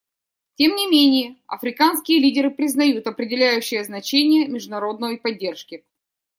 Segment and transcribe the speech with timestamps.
[0.55, 5.85] Тем не менее, африканские лидеры признают определяющее значение международной поддержки.